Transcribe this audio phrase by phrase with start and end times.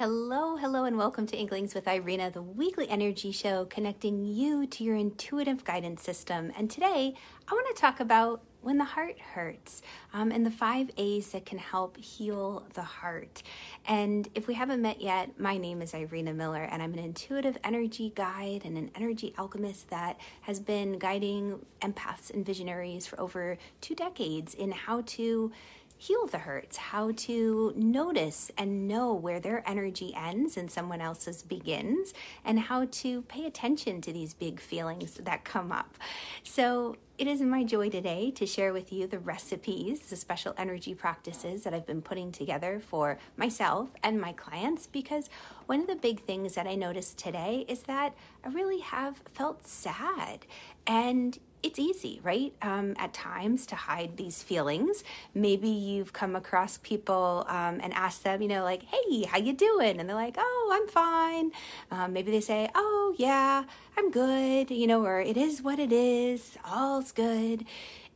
[0.00, 4.82] Hello, hello, and welcome to Inklings with Irena, the weekly energy show connecting you to
[4.82, 6.52] your intuitive guidance system.
[6.56, 7.12] And today,
[7.46, 9.82] I want to talk about when the heart hurts
[10.14, 13.42] um, and the five A's that can help heal the heart.
[13.86, 17.58] And if we haven't met yet, my name is Irena Miller, and I'm an intuitive
[17.62, 23.58] energy guide and an energy alchemist that has been guiding empaths and visionaries for over
[23.82, 25.52] two decades in how to
[26.00, 31.42] heal the hurts, how to notice and know where their energy ends and someone else's
[31.42, 35.98] begins, and how to pay attention to these big feelings that come up.
[36.42, 40.94] So, it is my joy today to share with you the recipes, the special energy
[40.94, 45.28] practices that I've been putting together for myself and my clients because
[45.66, 49.66] one of the big things that I noticed today is that I really have felt
[49.66, 50.46] sad.
[50.86, 52.52] And it's easy, right?
[52.62, 55.04] Um, at times to hide these feelings.
[55.34, 59.52] Maybe you've come across people um, and asked them, you know, like, "Hey, how you
[59.52, 61.52] doing?" And they're like, "Oh, I'm fine."
[61.90, 63.64] Um, maybe they say, "Oh, yeah,
[63.96, 66.56] I'm good," you know, or "It is what it is.
[66.64, 67.64] All's good."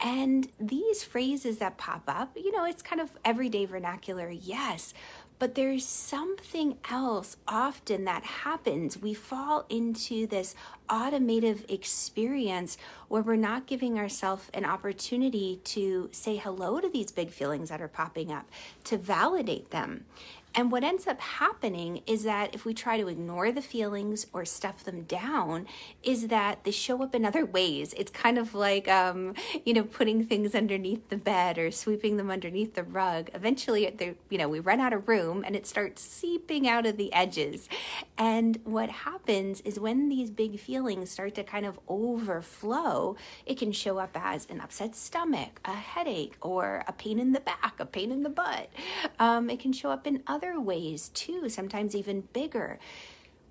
[0.00, 4.94] And these phrases that pop up, you know, it's kind of everyday vernacular, yes,
[5.38, 8.98] but there's something else often that happens.
[8.98, 10.54] We fall into this
[10.90, 17.30] automative experience where we're not giving ourselves an opportunity to say hello to these big
[17.30, 18.46] feelings that are popping up,
[18.84, 20.04] to validate them.
[20.54, 24.44] And what ends up happening is that if we try to ignore the feelings or
[24.44, 25.66] stuff them down,
[26.02, 27.94] is that they show up in other ways.
[27.96, 32.30] It's kind of like, um, you know, putting things underneath the bed or sweeping them
[32.30, 33.30] underneath the rug.
[33.34, 37.12] Eventually, you know, we run out of room and it starts seeping out of the
[37.12, 37.68] edges.
[38.16, 43.70] And what happens is when these big feelings start to kind of overflow, it can
[43.72, 47.86] show up as an upset stomach, a headache, or a pain in the back, a
[47.86, 48.70] pain in the butt.
[49.18, 52.78] Um, it can show up in other other ways too, sometimes even bigger.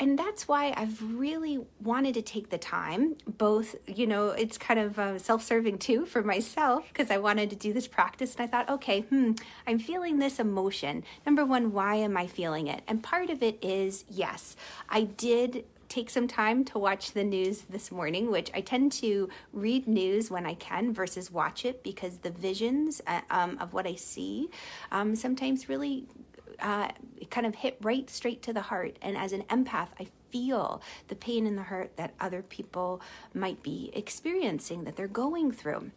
[0.00, 4.78] And that's why I've really wanted to take the time, both, you know, it's kind
[4.78, 8.36] of uh, self serving too for myself because I wanted to do this practice.
[8.36, 9.32] And I thought, okay, hmm,
[9.66, 11.02] I'm feeling this emotion.
[11.26, 12.82] Number one, why am I feeling it?
[12.86, 14.54] And part of it is, yes,
[14.88, 19.28] I did take some time to watch the news this morning, which I tend to
[19.52, 23.86] read news when I can versus watch it because the visions uh, um, of what
[23.86, 24.48] I see
[24.92, 26.06] um, sometimes really
[26.60, 26.88] uh,
[27.20, 28.96] it kind of hit right straight to the heart.
[29.02, 33.00] And as an empath, I feel the pain and the hurt that other people
[33.34, 35.90] might be experiencing, that they're going through.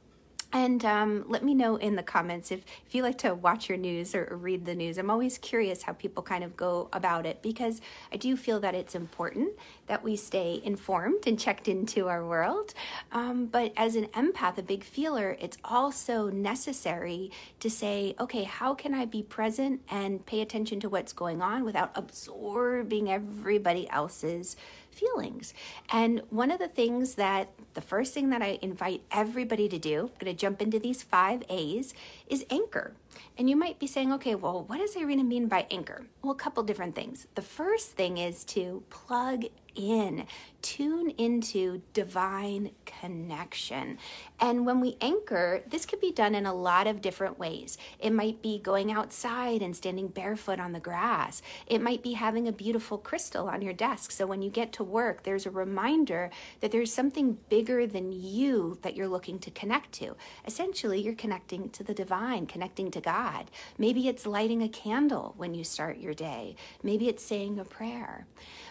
[0.53, 3.77] And um, let me know in the comments if, if you like to watch your
[3.77, 4.97] news or, read the news.
[4.97, 7.79] I'm always curious how people kind of go about it because
[8.11, 9.49] I do feel that it's important
[9.87, 12.73] that we stay informed and checked into our world.
[13.11, 17.29] Um, but as an empath, a big feeler, it's also necessary
[17.59, 21.63] to say, okay, how can I be present and pay attention to what's going on
[21.63, 24.55] without absorbing everybody else's
[24.91, 25.53] feelings.
[25.91, 29.99] And one of the things that the first thing that I invite everybody to do,
[30.01, 31.93] I'm going to jump into these five A's,
[32.27, 32.93] is anchor.
[33.37, 36.05] And you might be saying, okay, well, what does Irena mean by anchor?
[36.21, 37.27] Well, a couple different things.
[37.35, 39.45] The first thing is to plug
[39.75, 40.25] in,
[40.61, 43.97] tune into divine connection.
[44.39, 47.77] And when we anchor, this could be done in a lot of different ways.
[47.99, 51.41] It might be going outside and standing barefoot on the grass.
[51.67, 54.11] It might be having a beautiful crystal on your desk.
[54.11, 58.77] So when you get to work, there's a reminder that there's something bigger than you
[58.81, 60.15] that you're looking to connect to.
[60.45, 63.49] Essentially, you're connecting to the divine, connecting to God.
[63.77, 66.55] Maybe it's lighting a candle when you start your day.
[66.83, 68.25] Maybe it's saying a prayer.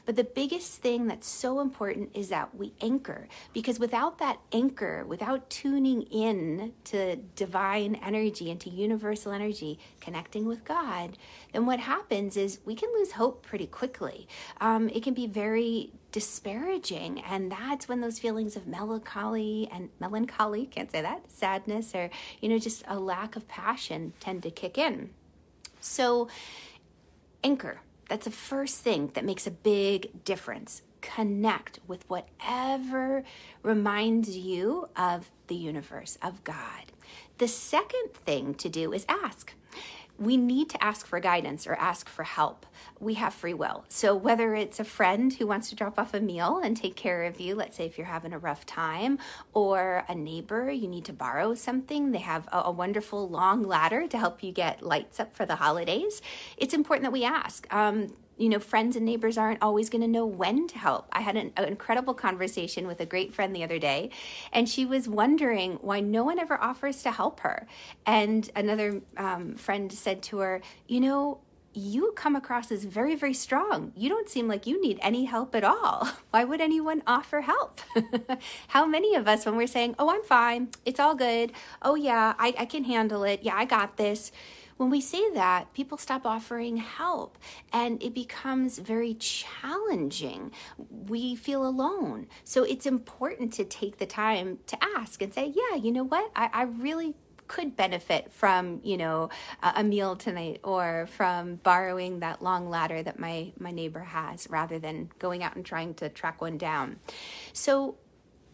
[0.07, 5.05] But the biggest thing that's so important is that we anchor because without that anchor,
[5.07, 11.17] without tuning in to divine energy and to universal energy, connecting with God,
[11.53, 14.29] then what happens is we can lose hope pretty quickly.
[14.61, 20.67] Um, it can be very disparaging and that's when those feelings of melancholy and melancholy
[20.67, 24.77] can't say that sadness or you know just a lack of passion tend to kick
[24.77, 25.11] in
[25.81, 26.27] so
[27.45, 27.81] anchor
[28.11, 30.83] that's the first thing that makes a big difference.
[31.01, 33.23] Connect with whatever
[33.63, 36.91] reminds you of the universe, of God.
[37.39, 39.55] The second thing to do is ask
[40.21, 42.67] we need to ask for guidance or ask for help.
[43.01, 43.87] We have free will.
[43.89, 47.25] So, whether it's a friend who wants to drop off a meal and take care
[47.25, 49.19] of you, let's say if you're having a rough time,
[49.55, 54.07] or a neighbor, you need to borrow something, they have a, a wonderful long ladder
[54.09, 56.21] to help you get lights up for the holidays.
[56.59, 57.67] It's important that we ask.
[57.73, 61.09] Um, you know, friends and neighbors aren't always going to know when to help.
[61.13, 64.11] I had an, an, incredible conversation with a great friend the other day,
[64.53, 67.67] and she was wondering why no one ever offers to help her.
[68.07, 71.41] And another um, friend said to her, You know,
[71.73, 73.93] you come across as very, very strong.
[73.95, 76.09] You don't seem like you need any help at all.
[76.31, 77.81] Why would anyone offer help?
[78.69, 81.53] How many of us, when we're saying, Oh, I'm fine, it's all good,
[81.83, 84.33] oh, yeah, I, I can handle it, yeah, I got this.
[84.81, 87.37] When we say that, people stop offering help
[87.71, 90.53] and it becomes very challenging.
[90.89, 92.29] We feel alone.
[92.45, 96.31] So it's important to take the time to ask and say, Yeah, you know what?
[96.35, 97.15] I, I really
[97.47, 99.29] could benefit from you know
[99.63, 104.79] a, meal tonight or from borrowing that long ladder that my my neighbor has rather
[104.79, 106.97] than going out and trying to track one down
[107.53, 107.97] so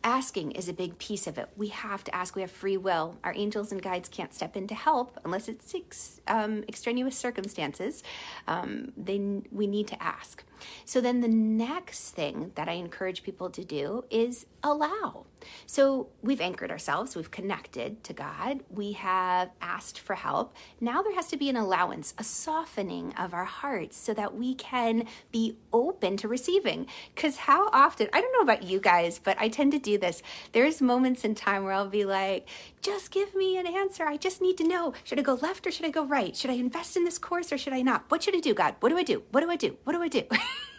[0.06, 1.48] asking is a big piece of it.
[1.56, 2.36] We have to ask.
[2.36, 3.16] We have free will.
[3.24, 8.04] Our angels and guides can't step in to help unless it's ex, um, extraneous circumstances.
[8.46, 9.18] Um, they,
[9.50, 10.44] we need to ask.
[10.84, 15.26] So then the next thing that I encourage people to do is allow.
[15.66, 20.54] So we've anchored ourselves, we've connected to God, we have asked for help.
[20.80, 24.54] Now there has to be an allowance, a softening of our hearts so that we
[24.54, 26.86] can be open to receiving.
[27.14, 30.22] Because how often, I don't know about you guys, but I tend to do this.
[30.52, 32.48] There's moments in time where I'll be like,
[32.82, 34.04] just give me an answer.
[34.04, 34.94] I just need to know.
[35.04, 36.36] Should I go left or should I go right?
[36.36, 38.04] Should I invest in this course or should I not?
[38.08, 38.76] What should I do, God?
[38.80, 39.22] What do I do?
[39.30, 39.76] What do I do?
[39.84, 40.22] What do I do?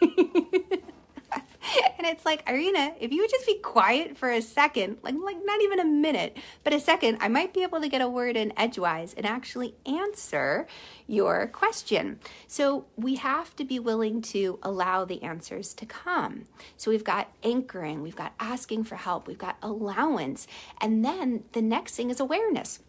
[1.98, 5.38] and it's like, Irena, if you would just be quiet for a second, like like
[5.44, 8.36] not even a minute, but a second, I might be able to get a word
[8.36, 10.66] in edgewise and actually answer
[11.06, 12.18] your question.
[12.46, 16.44] So we have to be willing to allow the answers to come.
[16.76, 20.46] So we've got anchoring, we've got asking for help, we've got allowance,
[20.80, 22.80] and then the next thing is awareness.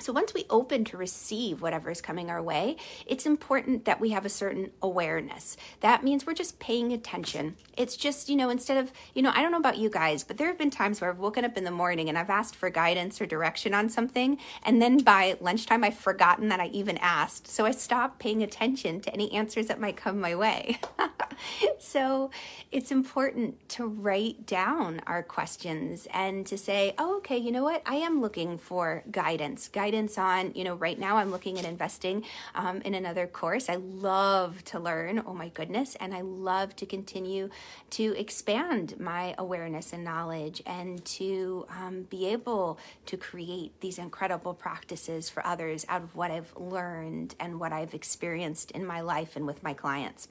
[0.00, 2.76] So once we open to receive whatever is coming our way,
[3.06, 5.56] it's important that we have a certain awareness.
[5.80, 7.56] That means we're just paying attention.
[7.76, 10.36] It's just, you know, instead of, you know, I don't know about you guys, but
[10.36, 12.70] there have been times where I've woken up in the morning and I've asked for
[12.70, 17.48] guidance or direction on something, and then by lunchtime I've forgotten that I even asked.
[17.48, 20.80] So I stop paying attention to any answers that might come my way.
[21.78, 22.30] so
[22.72, 27.82] it's important to write down our questions and to say, oh, okay, you know what?
[27.86, 29.68] I am looking for guidance.
[29.68, 29.83] Guidance
[30.18, 33.68] on, you know, right now I'm looking at investing um, in another course.
[33.68, 37.50] I love to learn, oh my goodness, and I love to continue
[37.90, 44.54] to expand my awareness and knowledge and to um, be able to create these incredible
[44.54, 49.36] practices for others out of what I've learned and what I've experienced in my life
[49.36, 50.28] and with my clients.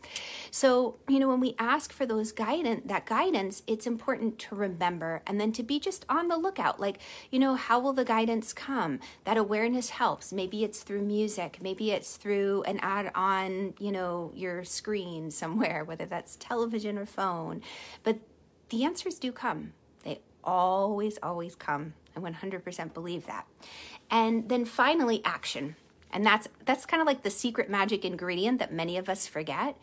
[0.50, 5.22] So, you know, when we ask for those guidance, that guidance, it's important to remember
[5.28, 6.80] and then to be just on the lookout.
[6.80, 9.00] Like, you know, how will the guidance come?
[9.26, 10.32] That awareness helps.
[10.32, 15.84] Maybe it's through music, maybe it's through an ad on, you know, your screen somewhere,
[15.90, 17.62] whether that's television or phone.
[18.04, 18.20] But
[18.70, 19.74] the answers do come.
[20.04, 21.94] They always, always come.
[22.16, 23.46] I 100% believe that.
[24.10, 25.76] And then finally, action.
[26.12, 29.76] And that's that's kind of like the secret magic ingredient that many of us forget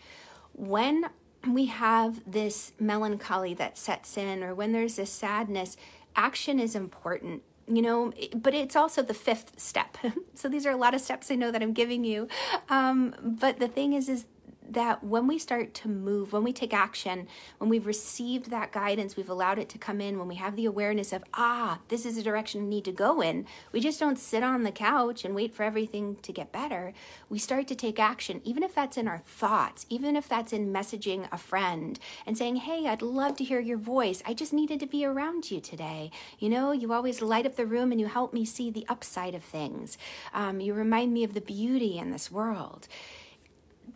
[0.52, 1.10] when
[1.48, 5.76] we have this melancholy that sets in or when there's this sadness,
[6.14, 7.42] action is important
[7.76, 9.96] you know but it's also the fifth step.
[10.34, 12.28] So these are a lot of steps i know that i'm giving you.
[12.68, 14.24] Um, but the thing is is
[14.72, 17.26] that when we start to move, when we take action,
[17.58, 20.66] when we've received that guidance, we've allowed it to come in, when we have the
[20.66, 24.18] awareness of, ah, this is a direction we need to go in, we just don't
[24.18, 26.92] sit on the couch and wait for everything to get better.
[27.28, 30.72] We start to take action, even if that's in our thoughts, even if that's in
[30.72, 34.22] messaging a friend and saying, hey, I'd love to hear your voice.
[34.26, 36.10] I just needed to be around you today.
[36.38, 39.34] You know, you always light up the room and you help me see the upside
[39.34, 39.98] of things.
[40.32, 42.88] Um, you remind me of the beauty in this world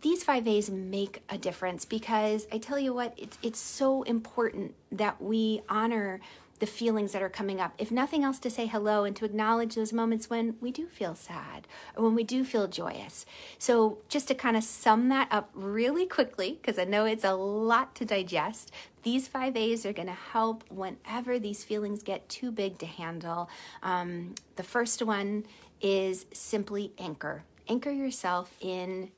[0.01, 4.75] these five A's make a difference because I tell you what, it's, it's so important
[4.91, 6.19] that we honor
[6.59, 7.73] the feelings that are coming up.
[7.77, 11.13] If nothing else, to say hello and to acknowledge those moments when we do feel
[11.13, 13.25] sad or when we do feel joyous.
[13.59, 17.33] So, just to kind of sum that up really quickly, because I know it's a
[17.33, 18.71] lot to digest,
[19.03, 23.49] these five A's are going to help whenever these feelings get too big to handle.
[23.83, 25.45] Um, the first one
[25.81, 27.43] is simply anchor.
[27.67, 29.11] Anchor yourself in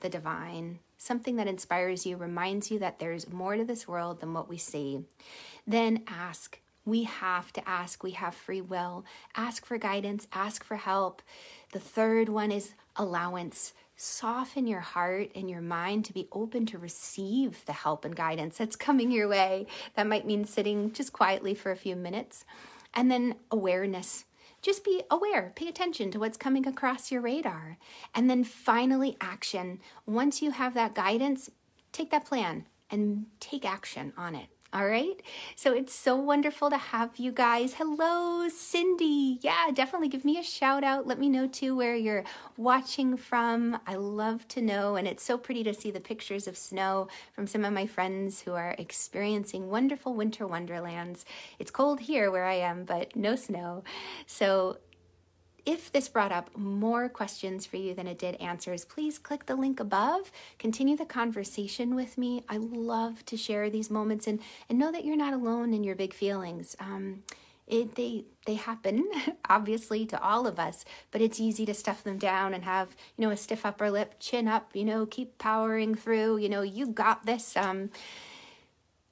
[0.00, 4.34] the divine, something that inspires you, reminds you that there's more to this world than
[4.34, 5.04] what we see,
[5.66, 6.60] then ask.
[6.84, 8.02] We have to ask.
[8.02, 9.04] We have free will.
[9.36, 11.20] Ask for guidance, ask for help.
[11.72, 13.74] The third one is allowance.
[13.94, 18.56] Soften your heart and your mind to be open to receive the help and guidance
[18.56, 19.66] that's coming your way.
[19.96, 22.44] That might mean sitting just quietly for a few minutes.
[22.94, 24.24] And then awareness
[24.62, 27.78] just be aware, pay attention to what's coming across your radar.
[28.14, 29.80] And then finally, action.
[30.06, 31.50] Once you have that guidance,
[31.92, 34.48] take that plan and take action on it.
[34.72, 35.22] All right.
[35.56, 37.74] So it's so wonderful to have you guys.
[37.74, 39.06] Hello, Cindy.
[39.40, 41.06] Yeah, definitely give me a shout out.
[41.06, 42.24] Let me know too where you're
[42.56, 43.78] watching from.
[43.86, 44.96] I love to know.
[44.96, 48.40] And it's so pretty to see the pictures of snow from some of my friends
[48.40, 51.24] who are experiencing wonderful winter wonderlands.
[51.58, 53.84] It's cold here where I am, but no snow.
[54.26, 54.78] So
[55.64, 59.54] if this brought up more questions for you than it did answers, please click the
[59.54, 60.32] link above.
[60.58, 62.42] Continue the conversation with me.
[62.48, 65.94] I love to share these moments and, and know that you're not alone in your
[65.94, 66.74] big feelings.
[66.80, 67.22] Um,
[67.68, 69.08] it, they they happen
[69.48, 73.24] obviously to all of us but it's easy to stuff them down and have you
[73.24, 76.86] know a stiff upper lip chin up you know keep powering through you know you
[76.86, 77.90] got this um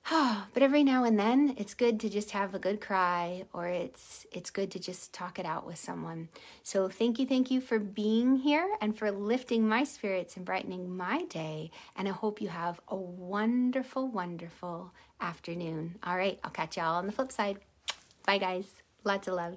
[0.10, 4.24] but every now and then it's good to just have a good cry or it's
[4.30, 6.28] it's good to just talk it out with someone.
[6.62, 10.96] So thank you thank you for being here and for lifting my spirits and brightening
[10.96, 15.96] my day and I hope you have a wonderful wonderful afternoon.
[16.04, 17.58] All right, I'll catch y'all on the flip side.
[18.26, 18.82] Bye guys.
[19.04, 19.56] Lots of love.